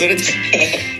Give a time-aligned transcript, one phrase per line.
[0.00, 0.22] それで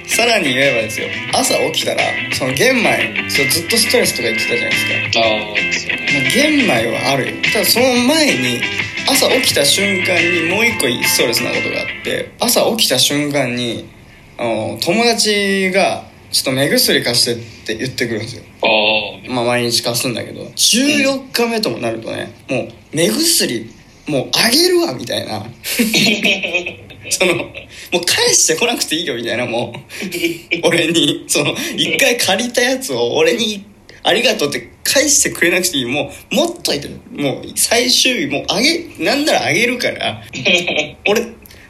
[0.06, 1.08] さらに言えばですよ。
[1.33, 2.03] 朝起きたら
[2.35, 5.21] その玄米そうずっとストレスとか言ってたじゃないですか。
[5.21, 5.40] ああ
[5.72, 7.42] そう玄米はあるよ。
[7.51, 8.60] ただその前に
[9.08, 13.88] 朝起きた瞬間にもう一個ストレスなことがあって朝起きた瞬間に
[14.37, 18.42] あの友達が「ちょっと目薬貸して」って言ってくるんですよ。
[18.60, 18.66] あ
[19.30, 20.42] あまあ毎日貸すんだけど。
[20.42, 23.73] 14日目ともなるとねもう目薬
[24.07, 25.47] もうあげるわみたいな。
[27.09, 27.51] その
[27.93, 29.79] もう返してこなくていいよみたいなもう。
[30.67, 31.25] 俺に。
[31.27, 33.65] その一回借りたやつを俺に
[34.03, 35.85] ありがとうって返してくれなくていい。
[35.85, 40.23] もう持っといてもう最終日もうあげなんならあげるから。
[41.07, 41.23] 俺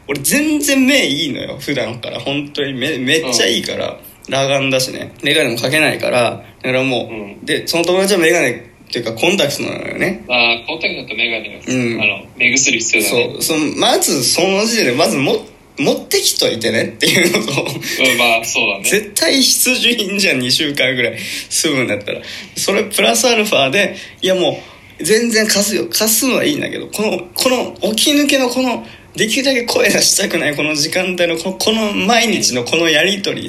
[0.09, 2.19] 俺全然目いいのよ普段から。
[2.21, 2.75] 本当に。
[2.75, 5.13] 目めっちゃいいから、裸眼だしね。
[5.23, 6.45] 眼鏡もかけないから。
[6.63, 7.45] だからもう、うん。
[7.45, 10.25] でその友達は眼鏡っていうかコンタクトなのよね。
[10.29, 12.03] ああコンタクトとメガネが、うん。
[12.03, 13.43] あの目薬必要だそねう。
[13.43, 15.47] そのまずその時点でまずも
[15.81, 18.85] 持ってきといてねっていうのとうんまあそうだね。
[18.85, 22.21] 絶対必需品じゃん2週間ぐらい済むんだったら。
[22.57, 24.61] それプラスアルファでいやも
[25.01, 25.87] う全然貸すよ。
[25.89, 28.85] 貸すのはいいんだけどこのこの起き抜けのこの
[29.17, 33.49] できるだけ声出したくないこの時間帯のこのこの毎日のこのやり取り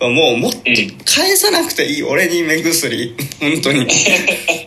[0.00, 0.74] はもうもっとうん。
[1.04, 2.02] 返さなくていい。
[2.02, 3.14] 俺に目薬。
[3.40, 3.86] 本当に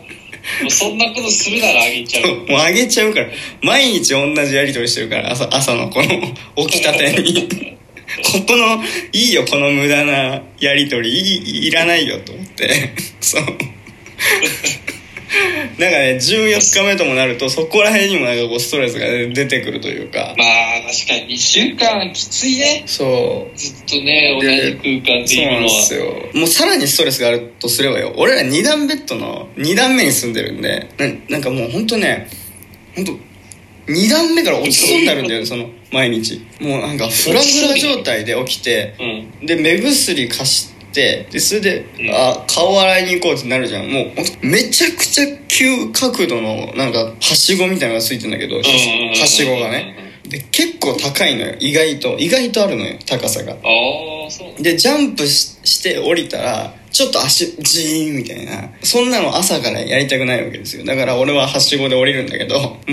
[0.80, 2.36] そんなことするならあげちゃう。
[2.48, 3.26] もうあげちゃうから。
[3.60, 6.34] 毎日同じやり取りしてるから朝朝のこの
[6.66, 7.76] 起きたてに。
[8.22, 11.18] ここのいいよこの無駄なやり取り。
[11.18, 12.94] いいいらないよと思って。
[13.20, 13.44] そう
[15.78, 20.34] なんかね14日目ともなるとそこら辺にもなんかこうストレスが出てくるというか。
[20.36, 21.34] まあ確かに。
[21.34, 22.82] 2週間きついね。
[22.86, 23.56] そう。
[23.58, 25.62] ずっとね同じ空間でそうなんいるのは。
[25.62, 26.04] ですよ。
[26.34, 28.12] もうさらにストレスがあるとすればよ。
[28.16, 30.88] 俺ら2段ベッドの2段目に住んでるんで。
[30.98, 32.28] ななんかもう本当ね
[32.96, 33.12] 本当
[33.92, 36.44] 2段目から落ちそうになるんだよね その毎日。
[36.60, 38.94] もうなんかフラフラ状態で起きて
[39.40, 39.46] うん。
[39.46, 42.10] で目薬貸してでそれで、うん。
[42.10, 43.90] あ顔洗いに行こうってなるじゃん。
[43.90, 49.96] もうめちゃくちゃ急角度のなんかはしごみたいなのがついてんだけどはしごがね。
[50.28, 51.56] で結構高いのよ。
[51.58, 52.16] 意外と。
[52.18, 52.98] 意外とあるのよ。
[53.06, 53.52] 高さが。
[53.52, 54.62] ああそうなんだ。
[54.62, 58.70] でジャンプしして降りたらちょっと足ジーンみたいな。
[58.82, 60.84] そんなの朝からやりたくないわけですよ。
[60.84, 62.90] だから俺ははしごで降りるんだけどもう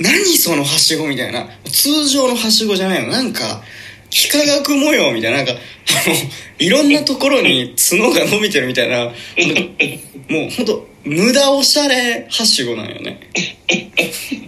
[0.00, 1.46] 何そのはしごみたいな。
[1.64, 3.08] 通常のはしごじゃないの。
[3.08, 3.62] なんか
[4.10, 5.56] 幾何学模様みたいななんかあ
[6.08, 6.14] の
[6.58, 9.04] いろんなところに角が伸びてるみたいな
[10.28, 13.18] もうほんと無駄おしゃれはしごなんよね。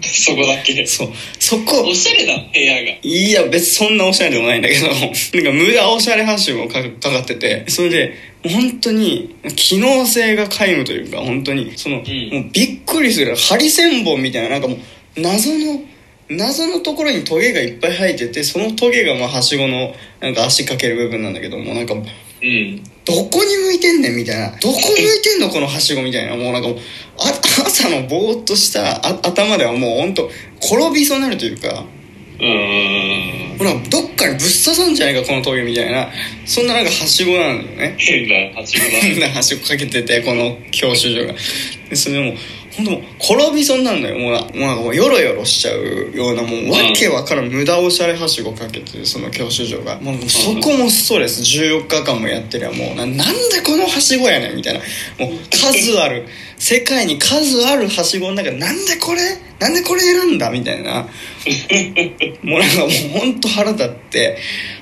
[0.03, 0.87] そこだけ。
[0.87, 1.09] そう。
[1.39, 1.89] そこ。
[1.89, 2.99] おしゃれな部屋が。
[3.03, 4.87] いや別にそんなおしゃれでもないんだけど。
[4.93, 7.65] なんか無駄おしゃれハッシュもかかかってて。
[7.69, 11.73] それで本当に機能性が皆無というか本当に。
[11.77, 11.99] その、ん。
[11.99, 12.05] もう
[12.53, 13.35] びっくりする。
[13.37, 15.83] ハリセンボンみたいななんかもう謎の
[16.31, 21.99] 謎のところにトゲがいっぱい生えててそのトゲがまあはしごのなんか足かける部分なんだけどもなんかう
[22.47, 22.83] ん。
[23.05, 24.51] どこに向いてんねんみたいな。
[24.59, 26.37] どこ向いてんのこのはしごみたいな。
[26.37, 26.79] もうなんかもう
[27.19, 30.31] あ朝のぼーっとしたあ頭ではもう本当
[30.63, 31.85] 転びそうになるというか。
[32.39, 33.59] うーん。
[33.59, 36.09] ほらどっかにぶっ刺さんじゃないかこの峠みたいな。
[36.47, 37.97] そんななんかはしごなんだよね。
[37.99, 41.35] 変なはしごだ変なはしごかけててこの教習所が
[41.91, 42.37] でそれも
[42.77, 44.19] 本当も転びそうになるのよ。
[44.19, 50.01] もうなもうなんかもうヨロヨロしちゃうようなもうわけわからん無駄おしゃれはしごかけてるその教習所が。
[50.01, 51.43] もうそこもストレス。
[51.43, 54.81] 14日間もやってりゃもうななんでこのはしごやねんみたいな。
[55.19, 56.27] もう数ある。
[56.57, 59.21] 世界に数あるはしごの中でなんでこれ？
[59.59, 60.51] なんでこれ選んだ？
[60.51, 61.09] みたいな。
[62.43, 64.39] もうなんかもう本当腹立って。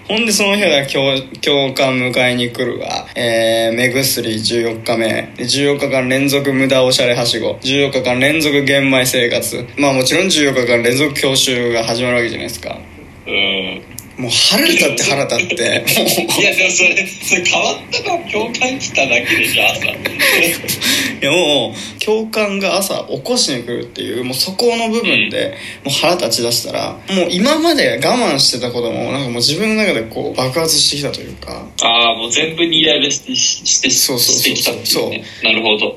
[0.08, 1.00] ほんでその日は教
[1.42, 3.06] 教官迎えに来るわ。
[3.14, 5.34] えー、目薬14日目。
[5.36, 7.56] 14日間連続無駄おしゃれはしご。
[7.56, 9.66] 14日間連続玄米生活。
[9.76, 12.78] まあもちろん14日間連続教習が始まるわけじゃないですか。
[13.26, 13.82] うん。
[14.18, 15.84] もう腹立って腹立って。
[15.96, 19.86] もういやでもそれそれ変わったのは教官来ただけでしょ朝。
[19.86, 25.54] いやもう教官が朝起こしに来るっていうもうそこの部分で
[25.84, 31.64] もう腹立ち出したらもう今まで我慢してたこともなんかもう自分の中でこう爆発してきたというか。
[31.82, 35.24] ああもう全部にイライラしてししてそうそうそうしてきたっていうね。
[35.44, 35.86] なるほど。
[35.86, 35.94] は？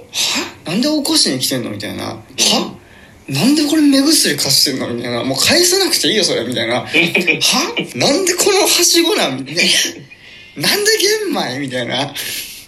[0.65, 2.03] なんで起こしに来てんのみたいな。
[2.05, 2.80] は？
[3.31, 5.23] なんでこれ目薬貸してんのみたいな。
[5.23, 6.81] もう返さなくていいよそれみたいな。
[6.83, 6.87] は？
[7.95, 9.55] なんでこのはしごなん、ね、
[10.57, 11.59] なんで玄米？
[11.59, 12.13] みたいな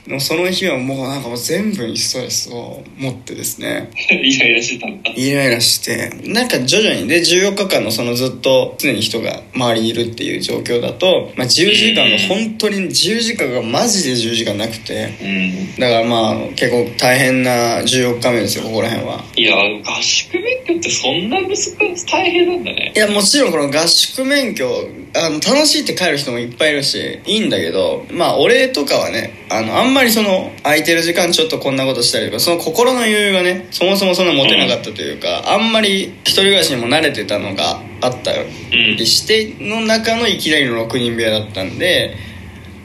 [0.07, 3.89] でもその日はもうなんかもう全部にストレスを持ってですね。
[4.11, 4.79] イライラして。
[4.79, 6.11] たんだイライラして。
[6.25, 7.07] なんか徐々に。
[7.07, 15.09] で14日間のそのずっと常に人が周りにいるっていう状況だと、まあ、自由時間が本当に自由時間がマジで自由時間なくて。
[15.21, 15.75] うん。
[15.77, 19.23] だからまあ結構大変な14日目ですよここら辺は。
[19.37, 22.91] いや合宿免許ってそんな難しい大変なんだね。
[22.93, 24.67] いやもちろんこの合宿免許
[25.15, 42.15] あの楽しいって帰る人もいっぱいいるしいいんだけどまあ俺とかはねあのあんまりその空いてる時間ちょっとこんなことしたりとかその心の余裕がねそもそもそんな持てなかったというか、あんまり一人暮らしにも慣れてたのがあったりしての中のいきなりの6人部屋だったんで、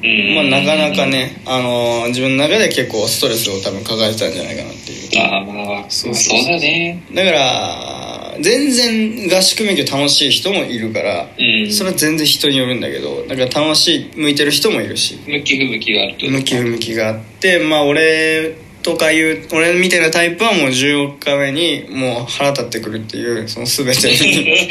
[0.02, 0.34] うん。
[0.34, 5.20] まあ、なかなかね、あのー自分の中で結構ストレスを多分抱えてたんじゃないかなっていう。
[5.20, 7.02] ああまあそうそうだね。
[7.12, 7.97] だから
[8.40, 11.70] 全然合宿免許楽しい人もいるから、うん。
[11.72, 15.18] それは全然人によるんだけどだから楽しい向いてる人もいるし。
[15.26, 16.26] 向き不向きがあると？
[16.30, 24.70] 向き不向きがあってまあ俺とかいう俺みたいなタイプはもう14日目にもう腹立ってくるっていうその全てに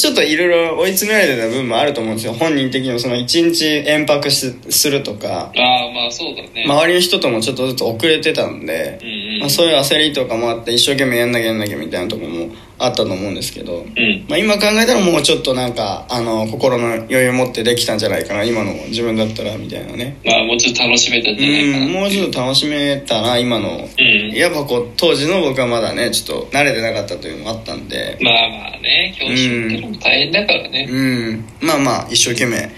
[0.00, 2.32] ちょっといろいろ追い詰められてた部分もあると思うんですよ。
[2.32, 5.52] 本人的にもその一日延泊しするとか。
[5.54, 6.64] ああまあそうだね。
[6.66, 12.48] 周りの人ともちょっとずつ遅れてたんで、うんうんまあ、そういう焦りとかもあって一生懸命やんなきゃやんなきゃみたいなところも
[12.80, 14.24] あったと思うんですけど、うん。
[14.28, 20.18] まあ、今考えたらもうちょっとなんかあの心の余裕持ってできたんじゃないかな今の自分だったらみたいなね。
[20.24, 23.88] まあもうちょっと楽しめたんじゃないかなうんもうちょっと楽しめたな今の。
[23.98, 24.30] うん。
[24.32, 28.18] やっぱこう当時の僕はまだねちょっと慣れてなかったというのもあったんで。
[28.20, 30.88] まあまあね教師ってのも大変だからね。
[30.90, 31.44] うん。
[31.60, 32.70] まあまあ一生懸命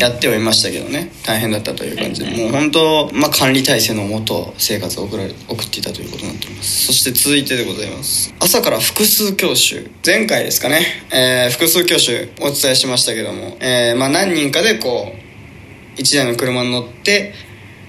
[0.00, 1.12] やってはいましたけどね。
[1.26, 2.30] 大変だったという感じで。
[2.30, 6.86] もう本当、まあ、管理体制のもと生活を送られ送っていたということになっております。
[6.86, 8.34] そして続いてでございます。
[8.40, 17.34] 朝から複数教習前回ですかね、えー複数教習お伝えしましたけども、えーまあ、何人かでこう1台の車に乗って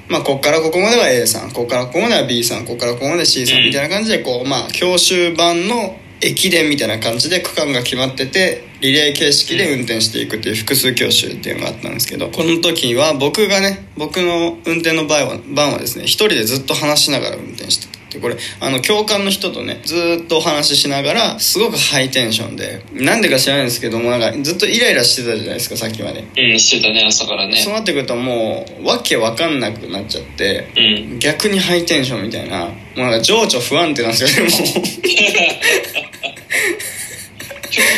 [0.09, 18.19] まあ、ここからここまでは A さんここからここまでは B さんここからここまで C さんうんみたいな感じでこう、まあ、教習版の駅伝みたいな感じで区間が決まっててリレー形式で運転していくっていう複数教習っていうのがあったんですけどこの時は僕がね僕の運転の場合は番はですね一人でずっと話しながら運転してたって。
[18.19, 27.55] これあの教官の人とねずーっとお話ししながらすごくハイテンションでなんでか知らないんですけどもなんかずっとイライラしてたじゃないですかさっきまで、うんしてたね朝からね。
[27.55, 31.19] そうなってくるともうわけわかんなくなっちゃってうん。
[31.19, 35.90] 逆にハイテンションみたいなもうなんか情緒不安定なんですよねも教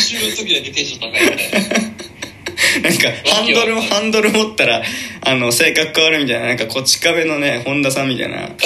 [0.03, 1.94] 習の時だけテンション高いみたいな
[2.79, 4.81] うなんかハンドルハンドル持ったら
[5.21, 8.50] あの性格変わるみたいななんかこち亀のね本田さんみたいな。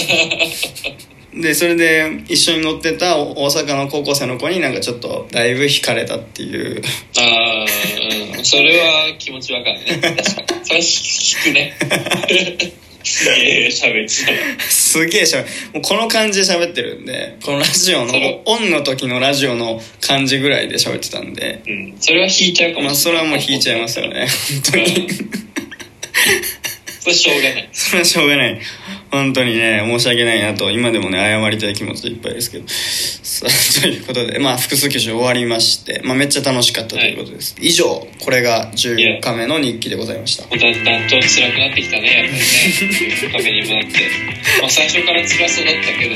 [1.39, 6.81] でそれで一緒に乗ってた大阪の高校生の子になんかちょっとだいぶ惹かれたっていう。
[7.17, 7.65] ああ
[8.37, 8.43] うん。
[8.43, 9.99] それは気持ちわかるね。
[10.01, 10.65] 確かに。
[10.65, 12.73] それ引くね
[13.07, 14.31] すげえ喋ってた。
[14.31, 14.37] わ
[14.69, 21.63] すげえしゃべもうこの感じで喋ってるんでこのラジオのそれオンの時のラジオの感じぐらいで喋ってたんで。
[21.67, 21.97] うん。
[21.99, 24.27] それは引いちゃうかもまあそれはもう引いちゃいますよね。
[24.63, 25.07] 本当に。
[26.99, 27.69] それしょうがない。
[27.73, 28.61] それはしょうがない。
[29.11, 32.65] 本当にね申し訳ないなと今でもね謝りたい気持ちでいっぱいですけど
[33.81, 40.43] ということでまあ複数教習終わりまして、まあ、めっちゃ楽しかったということです、以上これが14日目の日記でございました。
[40.43, 43.31] だんだんと辛くなってきたねやっぱりね。
[43.31, 43.99] カフェにもなって。
[44.61, 46.15] まあ最初から辛そうだったけど。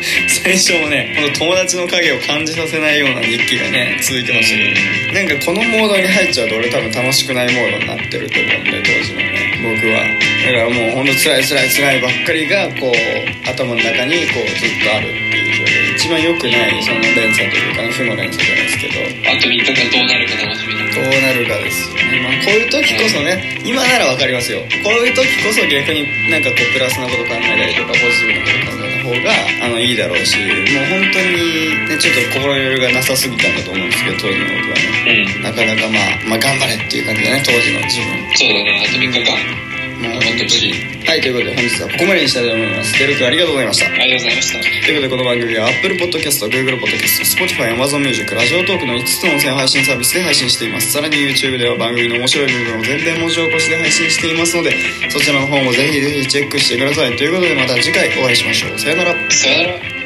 [0.28, 4.64] 最初もねこの友達の影を感じさせないような日記がね続いてましたけ
[5.12, 5.28] ど。
[5.28, 10.30] なんかこのモードに入っちゃうと俺多分楽しくないモードになってると思うんで当時のね僕は。
[10.46, 15.69] だからもうほんと辛い辛い辛いばっかりがこう頭の中にこうずっとあるっていう
[16.10, 19.10] 番良くないその連鎖というかね負の連鎖じゃないですけど。
[19.30, 24.60] あと3日間どうなるか楽しみだどうなるかですよね、まあ、こういう時こそね今なら分かりますよ。
[24.82, 35.30] こういう時こそ逆になんかこうプラスなこと考えたりとかポジティブなこと考えた方があのいいだろうしもう本当に、ね、ちょっと心の余裕がなさすぎたんだと思うんですけど当時の僕はね。
[35.38, 35.42] うん。
[35.42, 38.18] なかなかまあ、まあ、頑張れっていう感じだね当時の自分。
[38.34, 38.82] そうだね。
[38.82, 40.72] あと3日間もう頑張ってほしい
[41.06, 50.90] はいということで本日はここまでにしたいと思いますデル君ありがとうございましたありがとうございましたということでこの番組は Apple Podcast、Google Podcast、Spotify、Amazon Music、ラジオトークの5つの音声配信サービスで配信しています。
[50.90, 54.72] さらに YouTube では番組の面白い部分を全編文字起こしで配信していますので、
[55.10, 57.16] そちらの方もぜひぜひチェックしてください。
[57.16, 58.78] ということでまた次回お会いしましょう。
[58.78, 59.30] さよなら。
[59.30, 59.99] さよなら